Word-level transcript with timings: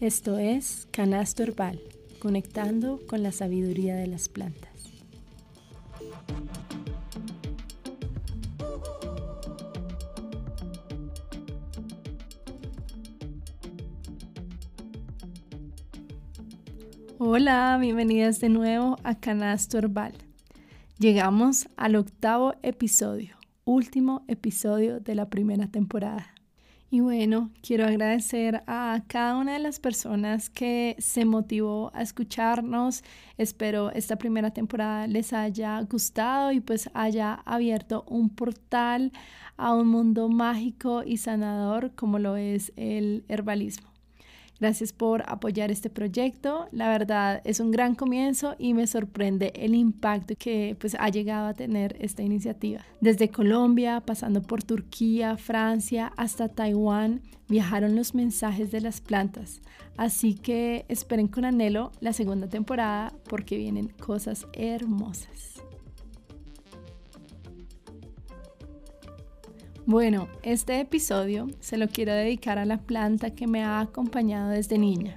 Esto 0.00 0.38
es 0.38 0.88
Canasto 0.92 1.42
Herbal, 1.42 1.78
conectando 2.20 3.00
con 3.06 3.22
la 3.22 3.32
sabiduría 3.32 3.96
de 3.96 4.06
las 4.06 4.30
plantas. 4.30 4.70
Hola, 17.18 17.76
bienvenidas 17.78 18.40
de 18.40 18.48
nuevo 18.48 18.96
a 19.04 19.20
Canasto 19.20 19.76
Herbal. 19.76 20.14
Llegamos 20.98 21.68
al 21.76 21.96
octavo 21.96 22.54
episodio, 22.62 23.36
último 23.66 24.24
episodio 24.28 24.98
de 24.98 25.14
la 25.14 25.28
primera 25.28 25.66
temporada. 25.66 26.32
Y 26.92 27.00
bueno, 27.00 27.52
quiero 27.62 27.84
agradecer 27.86 28.64
a 28.66 29.04
cada 29.06 29.36
una 29.36 29.52
de 29.52 29.60
las 29.60 29.78
personas 29.78 30.50
que 30.50 30.96
se 30.98 31.24
motivó 31.24 31.92
a 31.94 32.02
escucharnos. 32.02 33.04
Espero 33.38 33.92
esta 33.92 34.16
primera 34.16 34.50
temporada 34.50 35.06
les 35.06 35.32
haya 35.32 35.80
gustado 35.82 36.50
y 36.50 36.58
pues 36.60 36.90
haya 36.92 37.34
abierto 37.44 38.04
un 38.08 38.28
portal 38.28 39.12
a 39.56 39.72
un 39.74 39.86
mundo 39.86 40.28
mágico 40.28 41.04
y 41.04 41.18
sanador 41.18 41.94
como 41.94 42.18
lo 42.18 42.36
es 42.36 42.72
el 42.76 43.24
herbalismo. 43.28 43.89
Gracias 44.60 44.92
por 44.92 45.22
apoyar 45.26 45.70
este 45.70 45.88
proyecto. 45.88 46.68
La 46.70 46.88
verdad 46.90 47.40
es 47.44 47.60
un 47.60 47.70
gran 47.70 47.94
comienzo 47.94 48.56
y 48.58 48.74
me 48.74 48.86
sorprende 48.86 49.52
el 49.56 49.74
impacto 49.74 50.34
que 50.38 50.76
pues, 50.78 50.96
ha 50.98 51.08
llegado 51.08 51.46
a 51.46 51.54
tener 51.54 51.96
esta 51.98 52.22
iniciativa. 52.22 52.84
Desde 53.00 53.30
Colombia, 53.30 54.02
pasando 54.04 54.42
por 54.42 54.62
Turquía, 54.62 55.38
Francia, 55.38 56.12
hasta 56.16 56.48
Taiwán, 56.48 57.22
viajaron 57.48 57.96
los 57.96 58.14
mensajes 58.14 58.70
de 58.70 58.82
las 58.82 59.00
plantas. 59.00 59.62
Así 59.96 60.34
que 60.34 60.84
esperen 60.88 61.28
con 61.28 61.46
anhelo 61.46 61.90
la 62.00 62.12
segunda 62.12 62.48
temporada 62.48 63.14
porque 63.28 63.56
vienen 63.56 63.88
cosas 63.88 64.46
hermosas. 64.52 65.59
Bueno, 69.86 70.28
este 70.42 70.78
episodio 70.78 71.48
se 71.60 71.78
lo 71.78 71.88
quiero 71.88 72.12
dedicar 72.12 72.58
a 72.58 72.66
la 72.66 72.78
planta 72.78 73.30
que 73.30 73.46
me 73.46 73.64
ha 73.64 73.80
acompañado 73.80 74.50
desde 74.50 74.78
niña. 74.78 75.16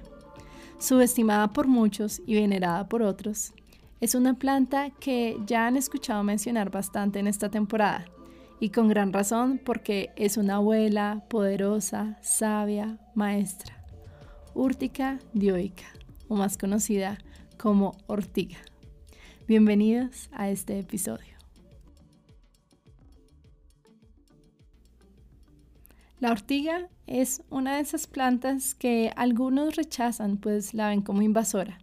Subestimada 0.78 1.52
por 1.52 1.66
muchos 1.66 2.22
y 2.26 2.34
venerada 2.34 2.88
por 2.88 3.02
otros, 3.02 3.52
es 4.00 4.14
una 4.14 4.34
planta 4.34 4.90
que 4.90 5.36
ya 5.46 5.66
han 5.66 5.76
escuchado 5.76 6.22
mencionar 6.24 6.70
bastante 6.70 7.18
en 7.18 7.26
esta 7.26 7.50
temporada 7.50 8.06
y 8.58 8.70
con 8.70 8.88
gran 8.88 9.12
razón 9.12 9.60
porque 9.62 10.10
es 10.16 10.38
una 10.38 10.56
abuela 10.56 11.24
poderosa, 11.28 12.18
sabia, 12.22 12.98
maestra. 13.14 13.84
Úrtica 14.54 15.18
dioica, 15.34 15.86
o 16.28 16.36
más 16.36 16.56
conocida 16.56 17.18
como 17.58 17.96
ortiga. 18.06 18.58
Bienvenidos 19.46 20.30
a 20.32 20.48
este 20.48 20.78
episodio. 20.78 21.33
La 26.24 26.32
ortiga 26.32 26.88
es 27.06 27.42
una 27.50 27.74
de 27.74 27.82
esas 27.82 28.06
plantas 28.06 28.74
que 28.74 29.12
algunos 29.14 29.76
rechazan, 29.76 30.38
pues 30.38 30.72
la 30.72 30.88
ven 30.88 31.02
como 31.02 31.20
invasora. 31.20 31.76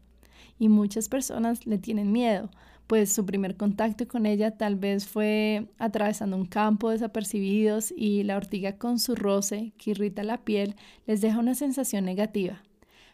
Y 0.58 0.68
muchas 0.68 1.10
personas 1.10 1.68
le 1.68 1.78
tienen 1.78 2.12
miedo, 2.12 2.50
pues 2.88 3.14
su 3.14 3.24
primer 3.24 3.56
contacto 3.56 4.08
con 4.08 4.26
ella 4.26 4.58
tal 4.58 4.78
vez 4.78 5.06
fue 5.08 5.68
atravesando 5.78 6.38
un 6.38 6.48
campo 6.48 6.90
desapercibidos 6.90 7.94
y 7.96 8.24
la 8.24 8.36
ortiga 8.36 8.80
con 8.80 8.98
su 8.98 9.14
roce 9.14 9.74
que 9.78 9.92
irrita 9.92 10.24
la 10.24 10.44
piel 10.44 10.76
les 11.06 11.22
deja 11.22 11.38
una 11.38 11.54
sensación 11.54 12.04
negativa. 12.04 12.64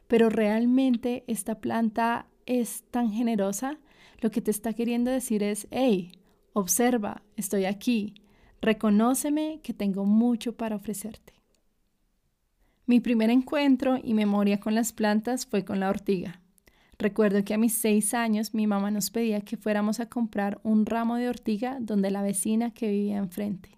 Pero 0.07 0.29
realmente 0.29 1.25
esta 1.27 1.55
planta 1.59 2.27
es 2.45 2.85
tan 2.89 3.11
generosa, 3.11 3.79
lo 4.21 4.31
que 4.31 4.39
te 4.39 4.51
está 4.51 4.71
queriendo 4.71 5.11
decir 5.11 5.43
es, 5.43 5.67
hey, 5.71 6.09
observa, 6.53 7.21
estoy 7.35 7.65
aquí, 7.65 8.13
Reconóceme 8.61 9.59
que 9.63 9.73
tengo 9.73 10.05
mucho 10.05 10.55
para 10.55 10.75
ofrecerte. 10.75 11.33
Mi 12.85 12.99
primer 12.99 13.29
encuentro 13.29 13.99
y 14.01 14.13
memoria 14.13 14.59
con 14.59 14.73
las 14.73 14.93
plantas 14.93 15.45
fue 15.45 15.65
con 15.65 15.79
la 15.79 15.89
ortiga. 15.89 16.39
Recuerdo 16.97 17.43
que 17.43 17.53
a 17.53 17.57
mis 17.57 17.73
seis 17.73 18.13
años 18.13 18.53
mi 18.53 18.65
mamá 18.65 18.89
nos 18.89 19.11
pedía 19.11 19.41
que 19.41 19.57
fuéramos 19.57 19.99
a 19.99 20.07
comprar 20.07 20.59
un 20.63 20.85
ramo 20.85 21.17
de 21.17 21.29
ortiga 21.29 21.77
donde 21.79 22.09
la 22.09 22.23
vecina 22.23 22.71
que 22.71 22.89
vivía 22.89 23.17
enfrente. 23.17 23.69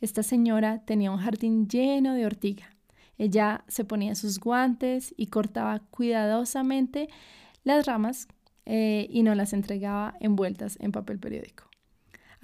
Esta 0.00 0.22
señora 0.22 0.84
tenía 0.84 1.10
un 1.10 1.18
jardín 1.18 1.68
lleno 1.68 2.14
de 2.14 2.26
ortiga. 2.26 2.70
Ella 3.18 3.64
se 3.66 3.84
ponía 3.84 4.14
sus 4.14 4.38
guantes 4.38 5.14
y 5.16 5.26
cortaba 5.26 5.80
cuidadosamente 5.90 7.08
las 7.64 7.86
ramas 7.86 8.28
eh, 8.66 9.08
y 9.10 9.22
nos 9.22 9.36
las 9.36 9.52
entregaba 9.52 10.14
envueltas 10.20 10.78
en 10.80 10.92
papel 10.92 11.18
periódico. 11.18 11.64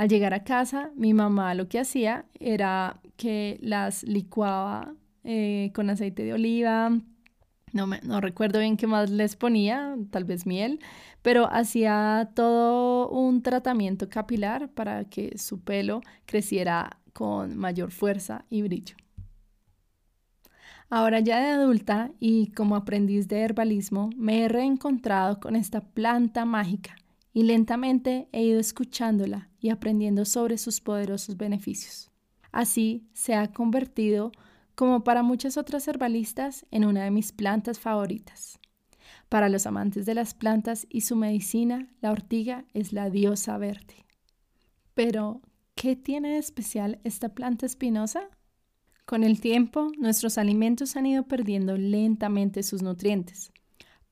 Al 0.02 0.08
llegar 0.08 0.34
a 0.34 0.42
casa, 0.42 0.90
mi 0.96 1.14
mamá 1.14 1.54
lo 1.54 1.68
que 1.68 1.78
hacía 1.78 2.26
era 2.40 3.00
que 3.16 3.60
las 3.62 4.02
licuaba 4.02 4.96
eh, 5.22 5.70
con 5.76 5.90
aceite 5.90 6.24
de 6.24 6.32
oliva, 6.32 6.90
no, 7.72 7.86
no 7.86 8.20
recuerdo 8.20 8.58
bien 8.58 8.76
qué 8.76 8.88
más 8.88 9.10
les 9.10 9.36
ponía, 9.36 9.94
tal 10.10 10.24
vez 10.24 10.44
miel, 10.44 10.80
pero 11.22 11.48
hacía 11.52 12.32
todo 12.34 13.10
un 13.10 13.44
tratamiento 13.44 14.08
capilar 14.08 14.70
para 14.70 15.04
que 15.04 15.38
su 15.38 15.60
pelo 15.60 16.00
creciera 16.26 16.98
con 17.12 17.56
mayor 17.56 17.92
fuerza 17.92 18.44
y 18.50 18.62
brillo. 18.62 18.96
Ahora 20.90 21.20
ya 21.20 21.38
de 21.38 21.50
adulta 21.50 22.10
y 22.18 22.50
como 22.50 22.74
aprendiz 22.74 23.28
de 23.28 23.42
herbalismo, 23.42 24.10
me 24.16 24.42
he 24.42 24.48
reencontrado 24.48 25.38
con 25.38 25.54
esta 25.54 25.80
planta 25.80 26.44
mágica 26.44 26.96
y 27.32 27.44
lentamente 27.44 28.28
he 28.32 28.42
ido 28.42 28.60
escuchándola 28.60 29.48
y 29.60 29.70
aprendiendo 29.70 30.24
sobre 30.24 30.58
sus 30.58 30.80
poderosos 30.80 31.36
beneficios. 31.36 32.10
Así 32.50 33.08
se 33.14 33.34
ha 33.34 33.52
convertido, 33.52 34.32
como 34.74 35.04
para 35.04 35.22
muchas 35.22 35.56
otras 35.56 35.88
herbalistas, 35.88 36.66
en 36.70 36.84
una 36.84 37.04
de 37.04 37.10
mis 37.10 37.32
plantas 37.32 37.78
favoritas. 37.78 38.58
Para 39.28 39.48
los 39.48 39.66
amantes 39.66 40.04
de 40.04 40.14
las 40.14 40.34
plantas 40.34 40.86
y 40.90 41.02
su 41.02 41.16
medicina, 41.16 41.88
la 42.02 42.12
ortiga 42.12 42.66
es 42.74 42.92
la 42.92 43.08
diosa 43.08 43.56
verde. 43.56 44.04
Pero, 44.94 45.40
¿qué 45.74 45.96
tiene 45.96 46.32
de 46.32 46.38
especial 46.38 47.00
esta 47.02 47.30
planta 47.30 47.64
espinosa? 47.64 48.28
Con 49.06 49.24
el 49.24 49.40
tiempo, 49.40 49.90
nuestros 49.98 50.36
alimentos 50.36 50.96
han 50.96 51.06
ido 51.06 51.24
perdiendo 51.24 51.78
lentamente 51.78 52.62
sus 52.62 52.82
nutrientes, 52.82 53.52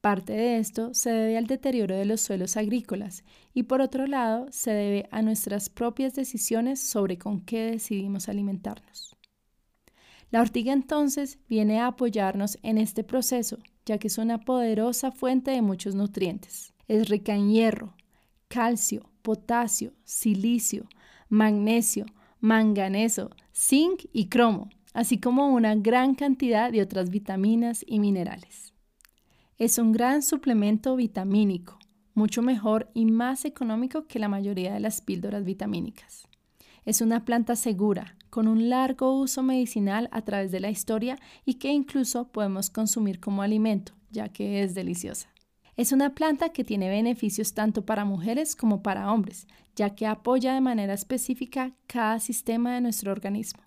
Parte 0.01 0.33
de 0.33 0.59
esto 0.59 0.95
se 0.95 1.11
debe 1.11 1.37
al 1.37 1.47
deterioro 1.47 1.95
de 1.95 2.07
los 2.07 2.23
suelos 2.23 2.57
agrícolas 2.57 3.23
y 3.53 3.65
por 3.65 3.83
otro 3.83 4.07
lado 4.07 4.47
se 4.51 4.71
debe 4.71 5.09
a 5.11 5.21
nuestras 5.21 5.69
propias 5.69 6.15
decisiones 6.15 6.81
sobre 6.81 7.19
con 7.19 7.41
qué 7.41 7.73
decidimos 7.73 8.31
alimentarnos. 8.31 9.15
La 10.31 10.41
ortiga 10.41 10.73
entonces 10.73 11.39
viene 11.49 11.81
a 11.81 11.89
apoyarnos 11.89 12.59
en 12.63 12.79
este 12.79 13.05
proceso, 13.05 13.59
ya 13.85 13.99
que 13.99 14.07
es 14.07 14.17
una 14.17 14.39
poderosa 14.39 15.11
fuente 15.11 15.51
de 15.51 15.61
muchos 15.61 15.95
nutrientes. 15.95 16.73
Es 16.89 17.11
rica 17.11 17.35
en 17.35 17.51
hierro, 17.51 17.95
calcio, 18.49 19.11
potasio, 19.21 19.93
silicio, 20.05 20.89
magnesio, 21.29 22.07
manganeso, 22.39 23.31
zinc 23.55 24.05
y 24.15 24.29
cromo, 24.29 24.71
así 24.95 25.19
como 25.19 25.53
una 25.53 25.75
gran 25.75 26.15
cantidad 26.15 26.73
de 26.73 26.81
otras 26.81 27.11
vitaminas 27.11 27.85
y 27.87 27.99
minerales. 27.99 28.70
Es 29.61 29.77
un 29.77 29.93
gran 29.93 30.23
suplemento 30.23 30.97
vitamínico, 30.97 31.79
mucho 32.15 32.41
mejor 32.41 32.91
y 32.95 33.05
más 33.05 33.45
económico 33.45 34.07
que 34.07 34.19
la 34.19 34.27
mayoría 34.27 34.73
de 34.73 34.81
las 34.81 35.03
píldoras 35.03 35.45
vitamínicas. 35.45 36.27
Es 36.87 37.03
una 37.03 37.27
planta 37.27 37.57
segura, 37.57 38.17
con 38.31 38.49
un 38.49 38.71
largo 38.71 39.21
uso 39.21 39.43
medicinal 39.43 40.09
a 40.13 40.23
través 40.23 40.51
de 40.51 40.61
la 40.61 40.71
historia 40.71 41.19
y 41.45 41.57
que 41.57 41.69
incluso 41.69 42.33
podemos 42.33 42.71
consumir 42.71 43.21
como 43.21 43.43
alimento, 43.43 43.93
ya 44.11 44.31
que 44.31 44.63
es 44.63 44.75
deliciosa. 44.75 45.29
Es 45.77 45.93
una 45.93 46.15
planta 46.15 46.55
que 46.55 46.65
tiene 46.65 46.89
beneficios 46.89 47.53
tanto 47.53 47.85
para 47.85 48.07
mujeres 48.07 48.57
como 48.57 48.83
para 48.83 49.13
hombres, 49.13 49.47
ya 49.77 49.95
que 49.95 50.07
apoya 50.07 50.55
de 50.55 50.63
manera 50.63 50.95
específica 50.95 51.75
cada 51.87 52.19
sistema 52.19 52.77
de 52.77 52.81
nuestro 52.81 53.13
organismo. 53.13 53.61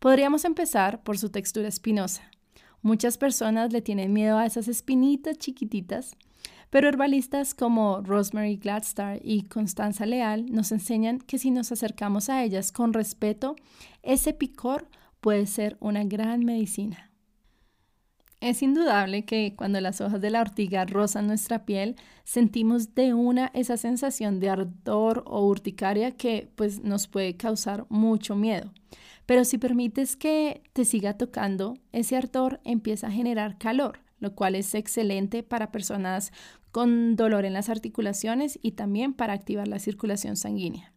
Podríamos 0.00 0.44
empezar 0.44 1.04
por 1.04 1.18
su 1.18 1.30
textura 1.30 1.68
espinosa. 1.68 2.32
Muchas 2.82 3.16
personas 3.16 3.72
le 3.72 3.80
tienen 3.80 4.12
miedo 4.12 4.38
a 4.38 4.46
esas 4.46 4.66
espinitas 4.66 5.38
chiquititas, 5.38 6.16
pero 6.68 6.88
herbalistas 6.88 7.54
como 7.54 8.00
Rosemary 8.00 8.56
Gladstar 8.56 9.20
y 9.22 9.42
Constanza 9.44 10.04
Leal 10.04 10.46
nos 10.50 10.72
enseñan 10.72 11.18
que 11.18 11.38
si 11.38 11.52
nos 11.52 11.70
acercamos 11.70 12.28
a 12.28 12.42
ellas 12.42 12.72
con 12.72 12.92
respeto, 12.92 13.54
ese 14.02 14.32
picor 14.32 14.88
puede 15.20 15.46
ser 15.46 15.76
una 15.78 16.02
gran 16.02 16.44
medicina. 16.44 17.12
Es 18.40 18.60
indudable 18.60 19.24
que 19.24 19.54
cuando 19.56 19.80
las 19.80 20.00
hojas 20.00 20.20
de 20.20 20.30
la 20.30 20.40
ortiga 20.40 20.84
rozan 20.84 21.28
nuestra 21.28 21.64
piel, 21.64 21.94
sentimos 22.24 22.96
de 22.96 23.14
una 23.14 23.52
esa 23.54 23.76
sensación 23.76 24.40
de 24.40 24.50
ardor 24.50 25.22
o 25.28 25.46
urticaria 25.46 26.10
que 26.16 26.50
pues 26.56 26.82
nos 26.82 27.06
puede 27.06 27.36
causar 27.36 27.86
mucho 27.88 28.34
miedo. 28.34 28.72
Pero 29.26 29.44
si 29.44 29.58
permites 29.58 30.16
que 30.16 30.62
te 30.72 30.84
siga 30.84 31.16
tocando, 31.16 31.74
ese 31.92 32.16
ardor 32.16 32.60
empieza 32.64 33.06
a 33.08 33.12
generar 33.12 33.58
calor, 33.58 34.00
lo 34.18 34.34
cual 34.34 34.54
es 34.54 34.74
excelente 34.74 35.42
para 35.42 35.72
personas 35.72 36.32
con 36.70 37.16
dolor 37.16 37.44
en 37.44 37.52
las 37.52 37.68
articulaciones 37.68 38.58
y 38.62 38.72
también 38.72 39.12
para 39.12 39.34
activar 39.34 39.68
la 39.68 39.78
circulación 39.78 40.36
sanguínea. 40.36 40.92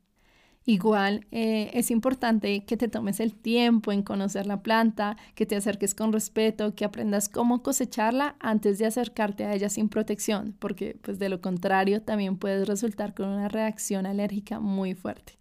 Igual 0.67 1.27
eh, 1.31 1.69
es 1.75 1.91
importante 1.91 2.65
que 2.65 2.75
te 2.75 2.87
tomes 2.87 3.19
el 3.19 3.35
tiempo 3.35 3.91
en 3.91 4.01
conocer 4.01 4.47
la 4.47 4.63
planta, 4.63 5.15
que 5.35 5.45
te 5.45 5.55
acerques 5.55 5.93
con 5.93 6.11
respeto, 6.11 6.73
que 6.73 6.85
aprendas 6.85 7.29
cómo 7.29 7.61
cosecharla 7.61 8.35
antes 8.39 8.79
de 8.79 8.87
acercarte 8.87 9.45
a 9.45 9.53
ella 9.53 9.69
sin 9.69 9.89
protección, 9.89 10.55
porque 10.57 10.97
pues 11.03 11.19
de 11.19 11.29
lo 11.29 11.39
contrario 11.39 12.01
también 12.01 12.37
puedes 12.37 12.67
resultar 12.67 13.13
con 13.13 13.29
una 13.29 13.47
reacción 13.47 14.07
alérgica 14.07 14.59
muy 14.59 14.95
fuerte. 14.95 15.37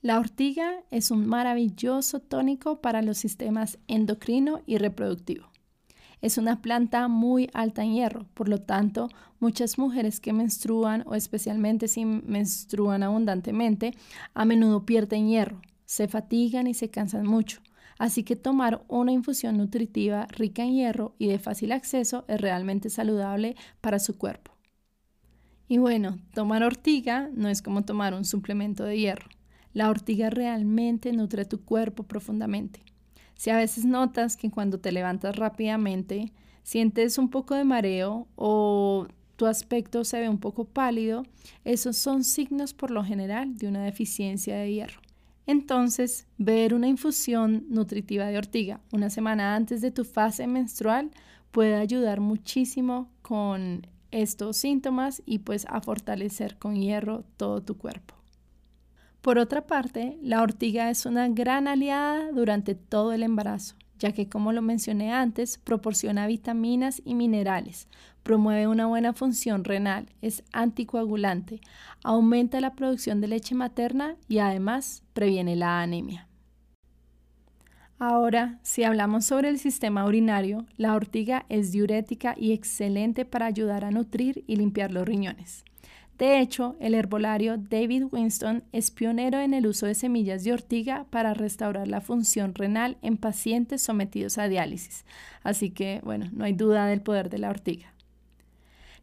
La 0.00 0.20
ortiga 0.20 0.84
es 0.92 1.10
un 1.10 1.26
maravilloso 1.26 2.20
tónico 2.20 2.80
para 2.80 3.02
los 3.02 3.18
sistemas 3.18 3.78
endocrino 3.88 4.60
y 4.64 4.78
reproductivo. 4.78 5.50
Es 6.22 6.38
una 6.38 6.62
planta 6.62 7.08
muy 7.08 7.50
alta 7.52 7.82
en 7.82 7.94
hierro, 7.94 8.26
por 8.34 8.48
lo 8.48 8.60
tanto, 8.60 9.08
muchas 9.40 9.76
mujeres 9.76 10.20
que 10.20 10.32
menstruan 10.32 11.02
o 11.06 11.16
especialmente 11.16 11.88
si 11.88 12.04
menstruan 12.04 13.02
abundantemente, 13.02 13.92
a 14.34 14.44
menudo 14.44 14.86
pierden 14.86 15.28
hierro, 15.28 15.60
se 15.84 16.06
fatigan 16.06 16.68
y 16.68 16.74
se 16.74 16.90
cansan 16.90 17.26
mucho. 17.26 17.60
Así 17.98 18.22
que 18.22 18.36
tomar 18.36 18.84
una 18.86 19.10
infusión 19.10 19.56
nutritiva 19.56 20.26
rica 20.26 20.62
en 20.62 20.74
hierro 20.74 21.16
y 21.18 21.26
de 21.26 21.40
fácil 21.40 21.72
acceso 21.72 22.24
es 22.28 22.40
realmente 22.40 22.88
saludable 22.88 23.56
para 23.80 23.98
su 23.98 24.16
cuerpo. 24.16 24.52
Y 25.66 25.78
bueno, 25.78 26.18
tomar 26.34 26.62
ortiga 26.62 27.30
no 27.34 27.48
es 27.48 27.62
como 27.62 27.84
tomar 27.84 28.14
un 28.14 28.24
suplemento 28.24 28.84
de 28.84 28.98
hierro. 28.98 29.28
La 29.74 29.90
ortiga 29.90 30.30
realmente 30.30 31.12
nutre 31.12 31.44
tu 31.44 31.60
cuerpo 31.60 32.02
profundamente. 32.02 32.82
Si 33.34 33.50
a 33.50 33.56
veces 33.56 33.84
notas 33.84 34.36
que 34.36 34.50
cuando 34.50 34.80
te 34.80 34.92
levantas 34.92 35.36
rápidamente 35.36 36.32
sientes 36.62 37.18
un 37.18 37.30
poco 37.30 37.54
de 37.54 37.64
mareo 37.64 38.26
o 38.34 39.06
tu 39.36 39.46
aspecto 39.46 40.04
se 40.04 40.18
ve 40.18 40.28
un 40.28 40.38
poco 40.38 40.64
pálido, 40.64 41.22
esos 41.64 41.96
son 41.96 42.24
signos 42.24 42.74
por 42.74 42.90
lo 42.90 43.04
general 43.04 43.56
de 43.56 43.68
una 43.68 43.84
deficiencia 43.84 44.56
de 44.56 44.72
hierro. 44.72 45.00
Entonces, 45.46 46.26
beber 46.36 46.74
una 46.74 46.88
infusión 46.88 47.64
nutritiva 47.70 48.26
de 48.26 48.36
ortiga 48.36 48.80
una 48.92 49.08
semana 49.08 49.54
antes 49.54 49.80
de 49.80 49.92
tu 49.92 50.04
fase 50.04 50.46
menstrual 50.46 51.10
puede 51.52 51.76
ayudar 51.76 52.20
muchísimo 52.20 53.08
con 53.22 53.86
estos 54.10 54.56
síntomas 54.56 55.22
y 55.24 55.38
pues 55.38 55.66
a 55.70 55.80
fortalecer 55.80 56.58
con 56.58 56.74
hierro 56.74 57.24
todo 57.36 57.62
tu 57.62 57.78
cuerpo. 57.78 58.17
Por 59.20 59.38
otra 59.38 59.66
parte, 59.66 60.16
la 60.22 60.42
ortiga 60.42 60.90
es 60.90 61.04
una 61.04 61.28
gran 61.28 61.66
aliada 61.66 62.30
durante 62.32 62.74
todo 62.74 63.12
el 63.12 63.22
embarazo, 63.22 63.74
ya 63.98 64.12
que 64.12 64.28
como 64.28 64.52
lo 64.52 64.62
mencioné 64.62 65.12
antes, 65.12 65.58
proporciona 65.58 66.26
vitaminas 66.26 67.02
y 67.04 67.14
minerales, 67.14 67.88
promueve 68.22 68.68
una 68.68 68.86
buena 68.86 69.12
función 69.12 69.64
renal, 69.64 70.06
es 70.22 70.44
anticoagulante, 70.52 71.60
aumenta 72.04 72.60
la 72.60 72.74
producción 72.74 73.20
de 73.20 73.28
leche 73.28 73.54
materna 73.54 74.16
y 74.28 74.38
además 74.38 75.02
previene 75.14 75.56
la 75.56 75.80
anemia. 75.80 76.28
Ahora, 77.98 78.60
si 78.62 78.84
hablamos 78.84 79.24
sobre 79.24 79.48
el 79.48 79.58
sistema 79.58 80.04
urinario, 80.04 80.66
la 80.76 80.94
ortiga 80.94 81.44
es 81.48 81.72
diurética 81.72 82.36
y 82.38 82.52
excelente 82.52 83.24
para 83.24 83.46
ayudar 83.46 83.84
a 83.84 83.90
nutrir 83.90 84.44
y 84.46 84.54
limpiar 84.54 84.92
los 84.92 85.04
riñones. 85.04 85.64
De 86.18 86.40
hecho, 86.40 86.74
el 86.80 86.94
herbolario 86.94 87.56
David 87.56 88.06
Winston 88.10 88.64
es 88.72 88.90
pionero 88.90 89.38
en 89.38 89.54
el 89.54 89.68
uso 89.68 89.86
de 89.86 89.94
semillas 89.94 90.42
de 90.42 90.52
ortiga 90.52 91.06
para 91.10 91.32
restaurar 91.32 91.86
la 91.86 92.00
función 92.00 92.56
renal 92.56 92.98
en 93.02 93.16
pacientes 93.16 93.82
sometidos 93.82 94.36
a 94.36 94.48
diálisis. 94.48 95.04
Así 95.44 95.70
que, 95.70 96.00
bueno, 96.02 96.28
no 96.32 96.44
hay 96.44 96.54
duda 96.54 96.86
del 96.86 97.02
poder 97.02 97.30
de 97.30 97.38
la 97.38 97.50
ortiga. 97.50 97.94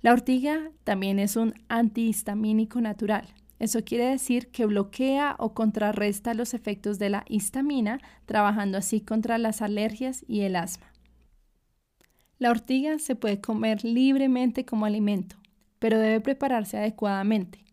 La 0.02 0.12
ortiga 0.12 0.72
también 0.84 1.18
es 1.20 1.38
un 1.38 1.54
antihistamínico 1.70 2.82
natural. 2.82 3.26
Eso 3.60 3.86
quiere 3.86 4.08
decir 4.08 4.50
que 4.50 4.66
bloquea 4.66 5.38
o 5.40 5.54
contrarresta 5.54 6.34
los 6.34 6.54
efectos 6.54 7.00
de 7.00 7.10
la 7.10 7.24
histamina, 7.30 8.02
trabajando 8.26 8.78
así 8.78 9.00
contra 9.00 9.38
las 9.38 9.62
alergias 9.62 10.26
y 10.28 10.42
el 10.42 10.58
asma. 10.58 10.92
La 12.40 12.52
ortiga 12.52 13.00
se 13.00 13.16
puede 13.16 13.40
comer 13.40 13.86
libremente 13.86 14.66
como 14.66 14.86
alimento 14.86 15.38
pero 15.86 16.00
debe 16.00 16.20
prepararse 16.20 16.80
adecuadamente. 16.80 17.64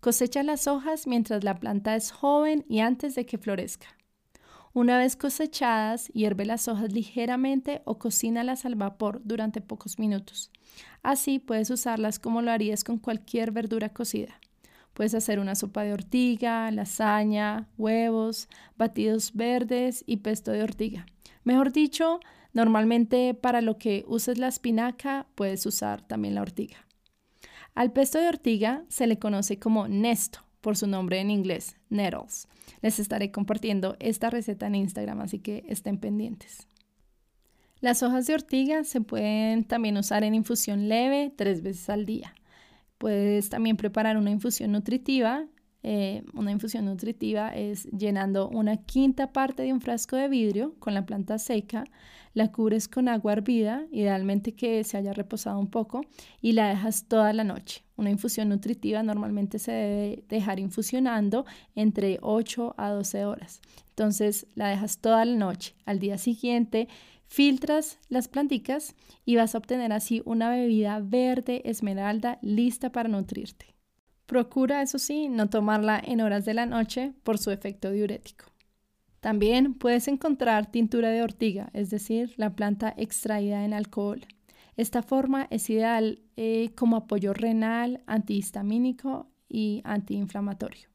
Cosecha 0.00 0.42
las 0.42 0.66
hojas 0.66 1.06
mientras 1.06 1.44
la 1.44 1.60
planta 1.60 1.94
es 1.94 2.10
joven 2.10 2.64
y 2.70 2.80
antes 2.80 3.14
de 3.14 3.26
que 3.26 3.36
florezca. 3.36 3.86
Una 4.72 4.96
vez 4.96 5.14
cosechadas, 5.14 6.08
hierve 6.14 6.46
las 6.46 6.68
hojas 6.68 6.90
ligeramente 6.90 7.82
o 7.84 7.98
cocínalas 7.98 8.64
al 8.64 8.76
vapor 8.76 9.20
durante 9.24 9.60
pocos 9.60 9.98
minutos. 9.98 10.50
Así 11.02 11.38
puedes 11.38 11.68
usarlas 11.68 12.18
como 12.18 12.40
lo 12.40 12.50
harías 12.50 12.82
con 12.82 12.96
cualquier 12.96 13.52
verdura 13.52 13.90
cocida. 13.90 14.40
Puedes 14.94 15.12
hacer 15.12 15.38
una 15.38 15.54
sopa 15.54 15.82
de 15.82 15.92
ortiga, 15.92 16.70
lasaña, 16.70 17.68
huevos, 17.76 18.48
batidos 18.78 19.34
verdes 19.34 20.02
y 20.06 20.16
pesto 20.16 20.50
de 20.50 20.62
ortiga. 20.62 21.04
Mejor 21.44 21.72
dicho, 21.72 22.20
normalmente 22.54 23.34
para 23.34 23.60
lo 23.60 23.76
que 23.76 24.06
uses 24.08 24.38
la 24.38 24.48
espinaca, 24.48 25.26
puedes 25.34 25.66
usar 25.66 26.00
también 26.00 26.36
la 26.36 26.40
ortiga. 26.40 26.86
Al 27.74 27.92
pesto 27.92 28.18
de 28.18 28.28
ortiga 28.28 28.84
se 28.88 29.06
le 29.06 29.18
conoce 29.18 29.58
como 29.58 29.88
nesto 29.88 30.40
por 30.60 30.76
su 30.76 30.86
nombre 30.86 31.20
en 31.20 31.30
inglés, 31.30 31.76
nettles. 31.88 32.48
Les 32.82 32.98
estaré 32.98 33.30
compartiendo 33.30 33.96
esta 34.00 34.30
receta 34.30 34.66
en 34.66 34.74
Instagram, 34.74 35.20
así 35.20 35.38
que 35.38 35.64
estén 35.68 35.98
pendientes. 35.98 36.66
Las 37.80 38.02
hojas 38.02 38.26
de 38.26 38.34
ortiga 38.34 38.84
se 38.84 39.00
pueden 39.00 39.64
también 39.64 39.96
usar 39.96 40.22
en 40.22 40.34
infusión 40.34 40.88
leve 40.88 41.32
tres 41.34 41.62
veces 41.62 41.88
al 41.88 42.04
día. 42.04 42.34
Puedes 42.98 43.48
también 43.48 43.78
preparar 43.78 44.18
una 44.18 44.30
infusión 44.30 44.72
nutritiva. 44.72 45.46
Eh, 45.82 46.24
una 46.34 46.50
infusión 46.50 46.84
nutritiva 46.84 47.48
es 47.48 47.84
llenando 47.84 48.48
una 48.48 48.76
quinta 48.76 49.32
parte 49.32 49.62
de 49.62 49.72
un 49.72 49.80
frasco 49.80 50.16
de 50.16 50.28
vidrio 50.28 50.74
con 50.78 50.94
la 50.94 51.06
planta 51.06 51.38
seca, 51.38 51.84
la 52.34 52.52
cubres 52.52 52.86
con 52.86 53.08
agua 53.08 53.32
hervida, 53.32 53.86
idealmente 53.90 54.52
que 54.52 54.84
se 54.84 54.96
haya 54.96 55.12
reposado 55.12 55.58
un 55.58 55.68
poco, 55.68 56.02
y 56.40 56.52
la 56.52 56.68
dejas 56.68 57.04
toda 57.08 57.32
la 57.32 57.44
noche. 57.44 57.82
Una 57.96 58.10
infusión 58.10 58.48
nutritiva 58.48 59.02
normalmente 59.02 59.58
se 59.58 59.72
debe 59.72 60.24
dejar 60.28 60.60
infusionando 60.60 61.44
entre 61.74 62.18
8 62.22 62.74
a 62.76 62.90
12 62.90 63.24
horas. 63.24 63.60
Entonces 63.90 64.46
la 64.54 64.68
dejas 64.68 64.98
toda 64.98 65.24
la 65.24 65.36
noche. 65.36 65.74
Al 65.84 65.98
día 65.98 66.18
siguiente 66.18 66.88
filtras 67.26 67.98
las 68.08 68.28
planticas 68.28 68.94
y 69.24 69.36
vas 69.36 69.54
a 69.54 69.58
obtener 69.58 69.92
así 69.92 70.22
una 70.24 70.50
bebida 70.50 71.00
verde 71.00 71.62
esmeralda 71.64 72.38
lista 72.42 72.90
para 72.90 73.08
nutrirte. 73.08 73.79
Procura, 74.30 74.80
eso 74.80 75.00
sí, 75.00 75.28
no 75.28 75.50
tomarla 75.50 76.00
en 76.06 76.20
horas 76.20 76.44
de 76.44 76.54
la 76.54 76.64
noche 76.64 77.12
por 77.24 77.36
su 77.36 77.50
efecto 77.50 77.90
diurético. 77.90 78.44
También 79.18 79.74
puedes 79.74 80.06
encontrar 80.06 80.70
tintura 80.70 81.08
de 81.08 81.24
ortiga, 81.24 81.68
es 81.72 81.90
decir, 81.90 82.34
la 82.36 82.54
planta 82.54 82.94
extraída 82.96 83.64
en 83.64 83.74
alcohol. 83.74 84.24
Esta 84.76 85.02
forma 85.02 85.48
es 85.50 85.68
ideal 85.68 86.22
eh, 86.36 86.70
como 86.76 86.94
apoyo 86.94 87.32
renal, 87.32 88.04
antihistamínico 88.06 89.26
y 89.48 89.80
antiinflamatorio. 89.82 90.89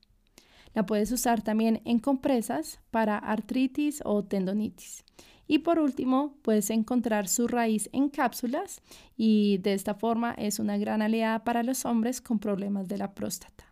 La 0.75 0.85
puedes 0.85 1.11
usar 1.11 1.41
también 1.41 1.81
en 1.85 1.99
compresas 1.99 2.81
para 2.91 3.17
artritis 3.17 4.01
o 4.03 4.25
tendonitis. 4.25 5.05
Y 5.47 5.59
por 5.59 5.79
último, 5.79 6.35
puedes 6.41 6.69
encontrar 6.69 7.29
su 7.29 7.47
raíz 7.47 7.89
en 7.93 8.09
cápsulas 8.09 8.81
y 9.15 9.59
de 9.59 9.73
esta 9.73 9.95
forma 9.95 10.33
es 10.37 10.59
una 10.59 10.77
gran 10.77 11.01
aliada 11.01 11.45
para 11.45 11.63
los 11.63 11.85
hombres 11.85 12.19
con 12.19 12.39
problemas 12.39 12.89
de 12.89 12.97
la 12.97 13.13
próstata. 13.13 13.63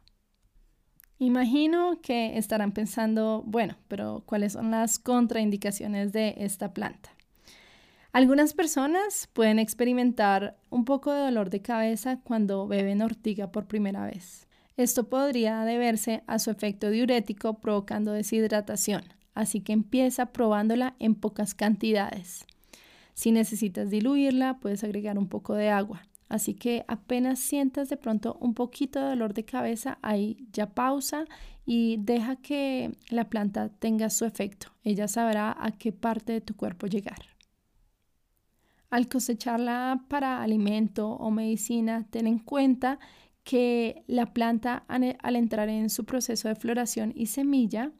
Imagino 1.20 2.00
que 2.02 2.38
estarán 2.38 2.72
pensando, 2.72 3.44
bueno, 3.46 3.76
pero 3.88 4.24
¿cuáles 4.26 4.54
son 4.54 4.72
las 4.72 4.98
contraindicaciones 4.98 6.14
de 6.14 6.36
esta 6.38 6.74
planta? 6.74 7.10
Algunas 8.14 8.54
personas 8.54 9.28
pueden 9.34 9.60
experimentar 9.60 10.58
un 10.70 10.86
poco 10.86 11.12
de 11.12 11.22
dolor 11.22 11.50
de 11.50 11.62
cabeza 11.62 12.22
cuando 12.24 12.68
beben 12.68 13.02
ortiga 13.02 13.52
por 13.52 13.66
primera 13.66 14.06
vez. 14.06 14.48
Esto 14.76 15.08
podría 15.08 15.64
deberse 15.66 16.24
a 16.26 16.40
su 16.40 16.50
efecto 16.50 16.90
diurético 16.90 17.60
provocando 17.60 18.12
deshidratación, 18.12 19.04
así 19.36 19.62
que 19.62 19.74
empieza 19.74 20.28
probándola 20.28 20.96
en 21.00 21.16
pocas 21.16 21.54
cantidades. 21.54 22.46
Si 23.14 23.32
necesitas 23.32 23.90
diluirla, 23.92 24.60
puedes 24.60 24.84
agregar 24.84 25.20
un 25.20 25.28
poco 25.28 25.54
de 25.54 25.70
agua. 25.70 26.02
Así 26.30 26.56
que 26.56 26.84
apenas 26.88 27.38
sientas 27.38 27.90
de 27.90 27.98
pronto 27.98 28.38
un 28.40 28.56
poquito 28.56 29.00
de 29.00 29.10
dolor 29.10 29.36
de 29.36 29.46
cabeza, 29.46 30.00
ahí 30.02 30.48
ya 30.52 30.74
pausa 30.74 31.26
y 31.64 31.98
deja 32.00 32.38
que 32.38 32.98
la 33.10 33.30
planta 33.30 33.70
tenga 33.70 34.10
su 34.10 34.26
efecto. 34.26 34.68
Ella 34.84 35.08
sabrá 35.08 35.56
a 35.58 35.72
qué 35.72 35.92
parte 35.92 36.34
de 36.34 36.42
tu 36.42 36.56
cuerpo 36.56 36.88
llegar. 36.88 37.20
Al 38.90 39.08
cosecharla 39.08 40.06
para 40.08 40.42
alimento 40.42 41.10
o 41.10 41.30
medicina, 41.30 42.08
ten 42.10 42.26
en 42.26 42.40
cuenta 42.40 43.00
que 43.44 44.04
la 44.08 44.34
planta 44.34 44.86
al 44.88 45.36
entrar 45.36 45.70
en 45.70 45.90
su 45.90 46.06
proceso 46.06 46.48
de 46.48 46.56
floración 46.56 47.14
y 47.16 47.28
semilla, 47.28 47.92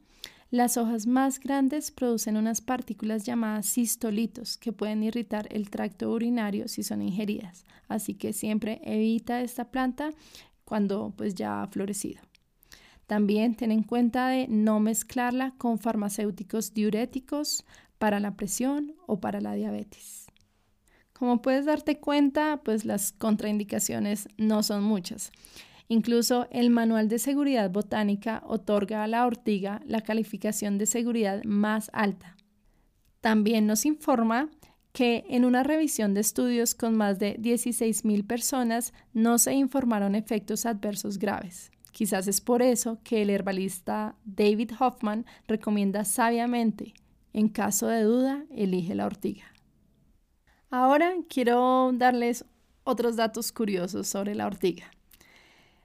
Las 0.50 0.76
hojas 0.76 1.08
más 1.08 1.40
grandes 1.40 1.90
producen 1.90 2.36
unas 2.36 2.60
partículas 2.60 3.24
llamadas 3.24 3.66
cistolitos 3.66 4.56
que 4.56 4.72
pueden 4.72 5.02
irritar 5.02 5.48
el 5.50 5.68
tracto 5.68 6.12
urinario 6.12 6.68
si 6.68 6.84
son 6.84 7.02
ingeridas, 7.02 7.64
así 7.88 8.14
que 8.14 8.32
siempre 8.32 8.80
evita 8.84 9.40
esta 9.42 9.72
planta 9.72 10.10
cuando 10.64 11.12
pues 11.16 11.34
ya 11.34 11.60
ha 11.62 11.66
florecido. 11.66 12.20
También 13.08 13.56
ten 13.56 13.72
en 13.72 13.82
cuenta 13.82 14.28
de 14.28 14.46
no 14.46 14.78
mezclarla 14.78 15.54
con 15.58 15.80
farmacéuticos 15.80 16.72
diuréticos 16.72 17.64
para 17.98 18.20
la 18.20 18.36
presión 18.36 18.94
o 19.08 19.18
para 19.18 19.40
la 19.40 19.54
diabetes. 19.54 20.23
Como 21.24 21.40
puedes 21.40 21.64
darte 21.64 22.00
cuenta, 22.00 22.60
pues 22.62 22.84
las 22.84 23.12
contraindicaciones 23.12 24.28
no 24.36 24.62
son 24.62 24.82
muchas. 24.84 25.32
Incluso 25.88 26.48
el 26.50 26.68
Manual 26.68 27.08
de 27.08 27.18
Seguridad 27.18 27.70
Botánica 27.70 28.42
otorga 28.46 29.02
a 29.02 29.06
la 29.06 29.24
ortiga 29.24 29.80
la 29.86 30.02
calificación 30.02 30.76
de 30.76 30.84
seguridad 30.84 31.42
más 31.44 31.88
alta. 31.94 32.36
También 33.22 33.66
nos 33.66 33.86
informa 33.86 34.50
que 34.92 35.24
en 35.30 35.46
una 35.46 35.62
revisión 35.62 36.12
de 36.12 36.20
estudios 36.20 36.74
con 36.74 36.94
más 36.94 37.18
de 37.18 37.38
16.000 37.38 38.26
personas 38.26 38.92
no 39.14 39.38
se 39.38 39.54
informaron 39.54 40.14
efectos 40.14 40.66
adversos 40.66 41.16
graves. 41.16 41.70
Quizás 41.92 42.28
es 42.28 42.42
por 42.42 42.60
eso 42.60 42.98
que 43.02 43.22
el 43.22 43.30
herbalista 43.30 44.14
David 44.26 44.72
Hoffman 44.78 45.24
recomienda 45.48 46.04
sabiamente, 46.04 46.92
en 47.32 47.48
caso 47.48 47.86
de 47.86 48.02
duda, 48.02 48.44
elige 48.50 48.94
la 48.94 49.06
ortiga. 49.06 49.53
Ahora 50.76 51.12
quiero 51.28 51.92
darles 51.94 52.44
otros 52.82 53.14
datos 53.14 53.52
curiosos 53.52 54.08
sobre 54.08 54.34
la 54.34 54.44
ortiga. 54.44 54.90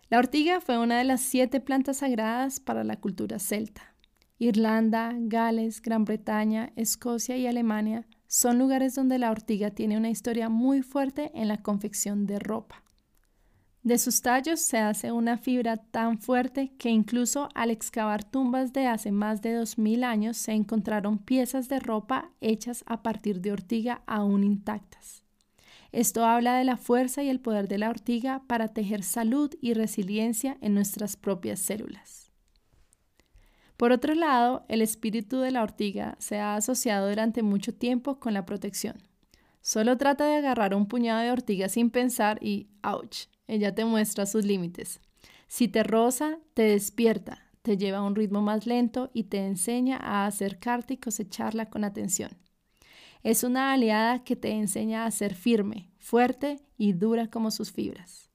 La 0.09 0.17
ortiga 0.17 0.61
fue 0.61 0.79
una 0.79 0.97
de 0.97 1.03
las 1.03 1.21
siete 1.21 1.59
plantas 1.59 1.97
sagradas 1.97 2.59
para 2.59 2.83
la 2.83 2.95
cultura 2.95 3.37
celta. 3.37 3.93
Irlanda, 4.39 5.13
Gales, 5.15 5.83
Gran 5.83 6.05
Bretaña, 6.05 6.73
Escocia 6.75 7.37
y 7.37 7.45
Alemania 7.45 8.07
son 8.25 8.57
lugares 8.57 8.95
donde 8.95 9.19
la 9.19 9.29
ortiga 9.29 9.69
tiene 9.69 9.95
una 9.95 10.09
historia 10.09 10.49
muy 10.49 10.81
fuerte 10.81 11.29
en 11.35 11.49
la 11.49 11.61
confección 11.61 12.25
de 12.25 12.39
ropa. 12.39 12.81
De 13.83 13.97
sus 13.97 14.21
tallos 14.21 14.59
se 14.59 14.77
hace 14.77 15.11
una 15.13 15.37
fibra 15.37 15.77
tan 15.77 16.19
fuerte 16.19 16.73
que 16.77 16.89
incluso 16.89 17.47
al 17.55 17.71
excavar 17.71 18.25
tumbas 18.25 18.73
de 18.73 18.87
hace 18.87 19.11
más 19.11 19.41
de 19.41 19.53
2000 19.53 20.03
años 20.03 20.35
se 20.35 20.51
encontraron 20.51 21.17
piezas 21.17 21.69
de 21.69 21.79
ropa 21.79 22.29
hechas 22.41 22.83
a 22.87 23.01
partir 23.01 23.39
de 23.39 23.53
ortiga 23.53 24.03
aún 24.05 24.43
intactas. 24.43 25.23
Esto 25.93 26.25
habla 26.25 26.57
de 26.57 26.65
la 26.65 26.75
fuerza 26.75 27.23
y 27.23 27.29
el 27.29 27.39
poder 27.39 27.69
de 27.69 27.77
la 27.77 27.89
ortiga 27.89 28.43
para 28.47 28.67
tejer 28.67 29.01
salud 29.01 29.51
y 29.61 29.73
resiliencia 29.73 30.57
en 30.61 30.73
nuestras 30.73 31.15
propias 31.15 31.59
células. 31.59 32.31
Por 33.77 33.93
otro 33.93 34.13
lado, 34.13 34.65
el 34.67 34.81
espíritu 34.81 35.39
de 35.39 35.51
la 35.51 35.63
ortiga 35.63 36.17
se 36.19 36.37
ha 36.37 36.55
asociado 36.55 37.07
durante 37.07 37.43
mucho 37.43 37.73
tiempo 37.73 38.19
con 38.19 38.33
la 38.33 38.45
protección. 38.45 39.01
Solo 39.61 39.97
trata 39.97 40.25
de 40.25 40.35
agarrar 40.35 40.75
un 40.75 40.85
puñado 40.85 41.21
de 41.21 41.31
ortiga 41.31 41.69
sin 41.69 41.89
pensar 41.89 42.39
y 42.43 42.67
¡ouch! 42.83 43.29
Ella 43.49 43.73
te 43.73 43.83
muestra 43.83 44.27
sus 44.27 44.45
límites. 44.45 45.01
Si 45.47 45.67
te 45.67 45.81
roza, 45.81 46.37
te 46.53 46.61
despierta, 46.61 47.49
te 47.63 47.77
lleva 47.77 47.97
a 47.97 48.03
un 48.03 48.15
ritmo 48.15 48.43
más 48.43 48.67
lento 48.67 49.09
y 49.11 49.23
te 49.23 49.39
enseña 49.39 49.97
a 49.97 50.27
acercarte 50.27 50.93
y 50.93 50.97
cosecharla 50.97 51.67
con 51.67 51.83
atención. 51.83 52.29
Es 53.23 53.43
una 53.43 53.73
aliada 53.73 54.23
que 54.23 54.35
te 54.35 54.51
enseña 54.51 55.03
a 55.03 55.11
ser 55.11 55.33
firme, 55.33 55.89
fuerte 55.97 56.59
y 56.77 56.93
dura 56.93 57.31
como 57.31 57.49
sus 57.49 57.71
fibras. 57.71 58.29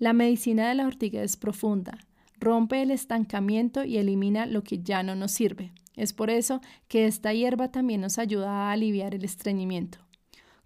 La 0.00 0.12
medicina 0.12 0.68
de 0.68 0.74
la 0.74 0.88
ortiga 0.88 1.22
es 1.22 1.36
profunda, 1.36 1.96
rompe 2.40 2.82
el 2.82 2.90
estancamiento 2.90 3.84
y 3.84 3.98
elimina 3.98 4.44
lo 4.44 4.64
que 4.64 4.82
ya 4.82 5.04
no 5.04 5.14
nos 5.14 5.30
sirve. 5.30 5.72
Es 5.94 6.12
por 6.12 6.30
eso 6.30 6.60
que 6.88 7.06
esta 7.06 7.32
hierba 7.32 7.70
también 7.70 8.00
nos 8.00 8.18
ayuda 8.18 8.50
a 8.50 8.72
aliviar 8.72 9.14
el 9.14 9.24
estreñimiento. 9.24 9.98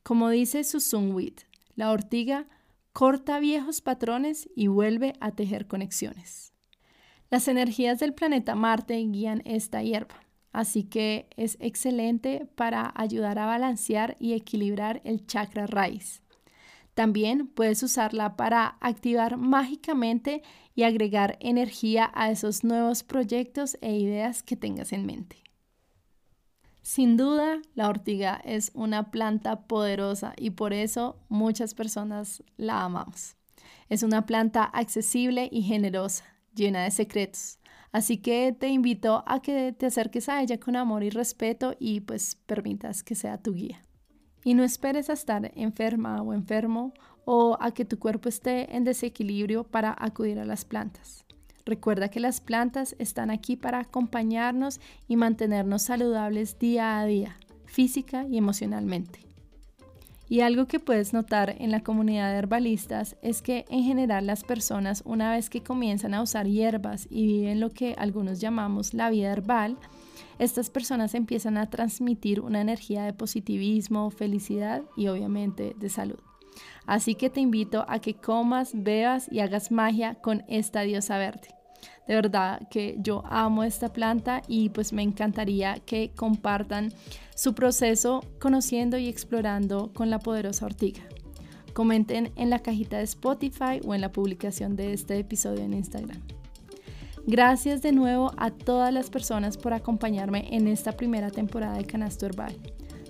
Como 0.02 0.30
dice 0.30 0.64
Susun 0.64 1.12
Wit, 1.12 1.42
la 1.76 1.90
ortiga 1.90 2.46
corta 2.94 3.40
viejos 3.40 3.80
patrones 3.80 4.48
y 4.54 4.68
vuelve 4.68 5.14
a 5.18 5.32
tejer 5.32 5.66
conexiones. 5.66 6.54
Las 7.28 7.48
energías 7.48 7.98
del 7.98 8.14
planeta 8.14 8.54
Marte 8.54 8.94
guían 8.94 9.42
esta 9.44 9.82
hierba, 9.82 10.14
así 10.52 10.84
que 10.84 11.26
es 11.36 11.56
excelente 11.58 12.46
para 12.54 12.92
ayudar 12.94 13.40
a 13.40 13.46
balancear 13.46 14.16
y 14.20 14.34
equilibrar 14.34 15.02
el 15.04 15.26
chakra 15.26 15.66
raíz. 15.66 16.22
También 16.94 17.48
puedes 17.48 17.82
usarla 17.82 18.36
para 18.36 18.78
activar 18.80 19.38
mágicamente 19.38 20.44
y 20.76 20.84
agregar 20.84 21.36
energía 21.40 22.12
a 22.14 22.30
esos 22.30 22.62
nuevos 22.62 23.02
proyectos 23.02 23.76
e 23.80 23.96
ideas 23.96 24.44
que 24.44 24.54
tengas 24.54 24.92
en 24.92 25.04
mente. 25.04 25.42
Sin 26.84 27.16
duda, 27.16 27.62
la 27.74 27.88
ortiga 27.88 28.42
es 28.44 28.70
una 28.74 29.10
planta 29.10 29.62
poderosa 29.62 30.34
y 30.36 30.50
por 30.50 30.74
eso 30.74 31.16
muchas 31.30 31.72
personas 31.72 32.42
la 32.58 32.84
amamos. 32.84 33.36
Es 33.88 34.02
una 34.02 34.26
planta 34.26 34.64
accesible 34.64 35.48
y 35.50 35.62
generosa, 35.62 36.24
llena 36.54 36.84
de 36.84 36.90
secretos. 36.90 37.58
Así 37.90 38.18
que 38.18 38.52
te 38.52 38.68
invito 38.68 39.24
a 39.26 39.40
que 39.40 39.72
te 39.72 39.86
acerques 39.86 40.28
a 40.28 40.42
ella 40.42 40.60
con 40.60 40.76
amor 40.76 41.02
y 41.02 41.08
respeto 41.08 41.74
y 41.78 42.00
pues 42.00 42.34
permitas 42.34 43.02
que 43.02 43.14
sea 43.14 43.38
tu 43.38 43.54
guía. 43.54 43.82
Y 44.44 44.52
no 44.52 44.62
esperes 44.62 45.08
a 45.08 45.14
estar 45.14 45.52
enferma 45.54 46.20
o 46.20 46.34
enfermo 46.34 46.92
o 47.24 47.56
a 47.60 47.72
que 47.72 47.86
tu 47.86 47.98
cuerpo 47.98 48.28
esté 48.28 48.76
en 48.76 48.84
desequilibrio 48.84 49.64
para 49.64 49.96
acudir 49.98 50.38
a 50.38 50.44
las 50.44 50.66
plantas. 50.66 51.23
Recuerda 51.66 52.08
que 52.08 52.20
las 52.20 52.40
plantas 52.40 52.94
están 52.98 53.30
aquí 53.30 53.56
para 53.56 53.80
acompañarnos 53.80 54.80
y 55.08 55.16
mantenernos 55.16 55.82
saludables 55.82 56.58
día 56.58 56.98
a 56.98 57.06
día, 57.06 57.36
física 57.64 58.26
y 58.30 58.36
emocionalmente. 58.36 59.20
Y 60.28 60.40
algo 60.40 60.66
que 60.66 60.80
puedes 60.80 61.12
notar 61.12 61.54
en 61.58 61.70
la 61.70 61.82
comunidad 61.82 62.32
de 62.32 62.38
herbalistas 62.38 63.16
es 63.22 63.42
que 63.42 63.66
en 63.68 63.84
general 63.84 64.26
las 64.26 64.42
personas 64.42 65.02
una 65.06 65.30
vez 65.32 65.50
que 65.50 65.62
comienzan 65.62 66.14
a 66.14 66.22
usar 66.22 66.46
hierbas 66.46 67.06
y 67.10 67.26
viven 67.26 67.60
lo 67.60 67.70
que 67.70 67.94
algunos 67.98 68.40
llamamos 68.40 68.94
la 68.94 69.10
vida 69.10 69.32
herbal, 69.32 69.76
estas 70.38 70.70
personas 70.70 71.14
empiezan 71.14 71.56
a 71.56 71.68
transmitir 71.70 72.40
una 72.40 72.60
energía 72.60 73.04
de 73.04 73.12
positivismo, 73.12 74.10
felicidad 74.10 74.82
y 74.96 75.08
obviamente 75.08 75.76
de 75.78 75.88
salud. 75.88 76.18
Así 76.86 77.14
que 77.14 77.30
te 77.30 77.40
invito 77.40 77.84
a 77.88 77.98
que 77.98 78.14
comas, 78.14 78.72
bebas 78.74 79.28
y 79.30 79.40
hagas 79.40 79.70
magia 79.70 80.16
con 80.16 80.44
esta 80.48 80.82
diosa 80.82 81.18
verde. 81.18 81.48
De 82.06 82.14
verdad 82.14 82.68
que 82.68 82.96
yo 82.98 83.22
amo 83.26 83.64
esta 83.64 83.92
planta 83.92 84.42
y 84.46 84.68
pues 84.68 84.92
me 84.92 85.02
encantaría 85.02 85.76
que 85.86 86.12
compartan 86.14 86.92
su 87.34 87.54
proceso 87.54 88.22
conociendo 88.40 88.98
y 88.98 89.08
explorando 89.08 89.92
con 89.94 90.10
la 90.10 90.18
poderosa 90.18 90.66
ortiga. 90.66 91.02
Comenten 91.72 92.32
en 92.36 92.50
la 92.50 92.60
cajita 92.60 92.98
de 92.98 93.04
Spotify 93.04 93.80
o 93.84 93.94
en 93.94 94.00
la 94.00 94.12
publicación 94.12 94.76
de 94.76 94.92
este 94.92 95.18
episodio 95.18 95.64
en 95.64 95.74
Instagram. 95.74 96.20
Gracias 97.26 97.80
de 97.80 97.92
nuevo 97.92 98.32
a 98.36 98.50
todas 98.50 98.92
las 98.92 99.08
personas 99.08 99.56
por 99.56 99.72
acompañarme 99.72 100.54
en 100.54 100.68
esta 100.68 100.92
primera 100.92 101.30
temporada 101.30 101.78
de 101.78 101.86
Canasto 101.86 102.26
Herbal. 102.26 102.54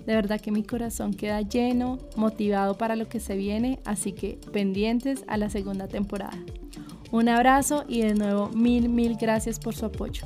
De 0.05 0.13
verdad 0.13 0.39
que 0.39 0.51
mi 0.51 0.63
corazón 0.63 1.13
queda 1.13 1.41
lleno, 1.41 1.97
motivado 2.15 2.77
para 2.77 2.95
lo 2.95 3.07
que 3.07 3.19
se 3.19 3.35
viene, 3.35 3.79
así 3.85 4.11
que 4.11 4.39
pendientes 4.51 5.23
a 5.27 5.37
la 5.37 5.49
segunda 5.49 5.87
temporada. 5.87 6.37
Un 7.11 7.29
abrazo 7.29 7.85
y 7.87 8.01
de 8.01 8.13
nuevo 8.13 8.49
mil, 8.49 8.89
mil 8.89 9.15
gracias 9.15 9.59
por 9.59 9.75
su 9.75 9.85
apoyo. 9.85 10.25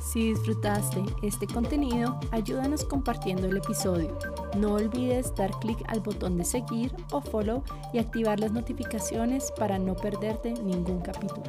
Si 0.00 0.30
disfrutaste 0.30 1.02
este 1.22 1.46
contenido, 1.46 2.18
ayúdanos 2.30 2.84
compartiendo 2.84 3.46
el 3.46 3.58
episodio. 3.58 4.18
No 4.56 4.74
olvides 4.74 5.34
dar 5.36 5.50
clic 5.60 5.78
al 5.86 6.00
botón 6.00 6.38
de 6.38 6.44
seguir 6.44 6.92
o 7.12 7.20
follow 7.20 7.62
y 7.92 7.98
activar 7.98 8.40
las 8.40 8.50
notificaciones 8.50 9.52
para 9.58 9.78
no 9.78 9.94
perderte 9.94 10.54
ningún 10.54 11.00
capítulo. 11.00 11.44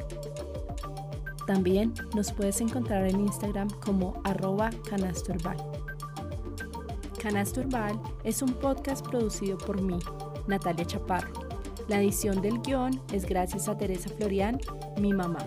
También 1.50 1.92
nos 2.14 2.30
puedes 2.30 2.60
encontrar 2.60 3.08
en 3.08 3.22
Instagram 3.22 3.68
como 3.84 4.20
arroba 4.22 4.70
canastoherbal. 4.88 5.56
Canasto 7.20 7.60
Herbal 7.60 8.00
es 8.22 8.40
un 8.40 8.52
podcast 8.52 9.04
producido 9.04 9.58
por 9.58 9.82
mí, 9.82 9.98
Natalia 10.46 10.84
Chaparro. 10.84 11.32
La 11.88 12.00
edición 12.00 12.40
del 12.40 12.60
guion 12.60 13.02
es 13.12 13.26
gracias 13.26 13.66
a 13.66 13.76
Teresa 13.76 14.08
Florian, 14.10 14.60
mi 15.00 15.12
mamá. 15.12 15.44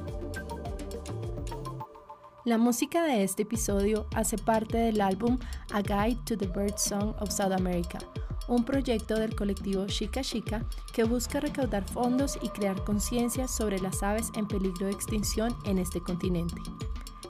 La 2.44 2.58
música 2.58 3.04
de 3.04 3.24
este 3.24 3.44
episodio 3.44 4.06
hace 4.14 4.38
parte 4.38 4.78
del 4.78 5.00
álbum 5.00 5.40
A 5.72 5.82
Guide 5.82 6.20
to 6.26 6.38
the 6.38 6.48
Bird 6.48 6.78
Song 6.78 7.16
of 7.22 7.32
South 7.32 7.54
America, 7.54 8.00
un 8.48 8.64
proyecto 8.64 9.16
del 9.16 9.36
colectivo 9.36 9.86
Chica 9.88 10.22
Chica 10.22 10.66
que 10.94 11.04
busca 11.04 11.40
recaudar 11.40 11.84
fondos 11.84 12.38
y 12.42 12.50
crear 12.50 12.84
conciencia 12.84 13.48
sobre 13.48 13.80
las 13.80 14.04
aves 14.04 14.32
en 14.36 14.48
peligro 14.48 14.88
de 14.88 14.92
extinción 14.92 15.56
en 15.66 15.78
este 15.78 16.02
continente. 16.02 16.56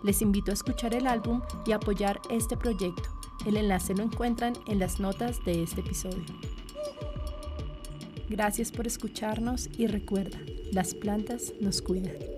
Les 0.03 0.21
invito 0.21 0.51
a 0.51 0.55
escuchar 0.55 0.93
el 0.93 1.07
álbum 1.07 1.41
y 1.65 1.71
apoyar 1.71 2.19
este 2.29 2.57
proyecto. 2.57 3.09
El 3.45 3.57
enlace 3.57 3.93
lo 3.93 4.03
encuentran 4.03 4.53
en 4.67 4.79
las 4.79 4.99
notas 4.99 5.43
de 5.45 5.63
este 5.63 5.81
episodio. 5.81 6.23
Gracias 8.29 8.71
por 8.71 8.87
escucharnos 8.87 9.69
y 9.77 9.87
recuerda, 9.87 10.39
las 10.71 10.93
plantas 10.95 11.53
nos 11.59 11.81
cuidan. 11.81 12.32